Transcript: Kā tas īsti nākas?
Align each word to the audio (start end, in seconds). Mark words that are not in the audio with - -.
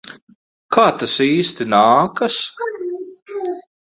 Kā 0.77 0.85
tas 1.01 1.11
īsti 1.25 1.67
nākas? 1.75 2.39